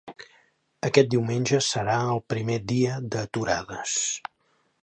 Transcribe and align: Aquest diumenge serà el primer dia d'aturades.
Aquest 0.89 1.11
diumenge 1.15 1.59
serà 1.67 1.99
el 2.15 2.23
primer 2.35 2.57
dia 2.75 2.99
d'aturades. 3.17 3.97